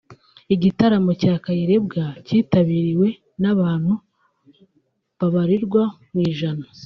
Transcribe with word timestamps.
Igitaramo 0.55 1.11
cya 1.21 1.33
Kayirebwa 1.43 2.03
cyitabiriwe 2.25 3.07
n’abantu 3.41 3.93
babarirwa 5.19 5.83
mu 6.11 6.19
ijana 6.31 6.65